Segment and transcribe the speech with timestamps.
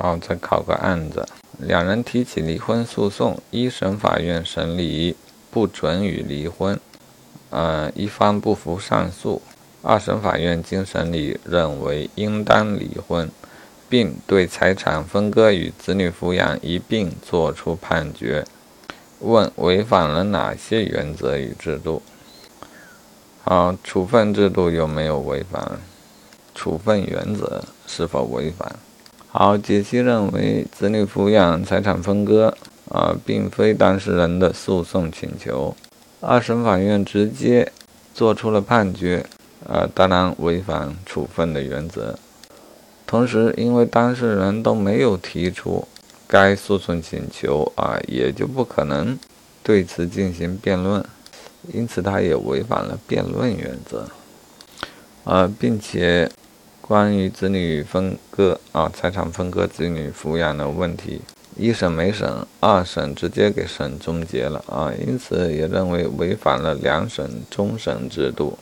[0.00, 1.26] 好，再考个案子。
[1.58, 5.16] 两人提起离婚诉讼，一审法院审理
[5.50, 6.78] 不准予离婚，
[7.50, 9.42] 呃，一方不服上诉。
[9.82, 13.28] 二审法院经审理认为应当离婚，
[13.88, 18.46] 并对财产分割与子女抚养一并作出判决。
[19.18, 22.00] 问违反了哪些原则与制度？
[23.42, 25.80] 好，处分制度有没有违反？
[26.54, 28.76] 处分原则是否违反？
[29.30, 32.56] 好，解析认为子女抚养、财产分割
[32.88, 35.76] 啊，并非当事人的诉讼请求。
[36.20, 37.70] 二审法院直接
[38.14, 39.26] 做出了判决，
[39.68, 42.18] 啊，当然违反处分的原则。
[43.06, 45.86] 同时，因为当事人都没有提出
[46.26, 49.18] 该诉讼请求啊，也就不可能
[49.62, 51.04] 对此进行辩论，
[51.74, 54.08] 因此他也违反了辩论原则。
[55.24, 56.30] 啊，并且。
[56.88, 61.20] 关于子女分割啊，财产分割、子女抚养的问题，
[61.54, 68.58] 一审没审，二审直接给审终结了啊，因此也认为违反了两审终审制度。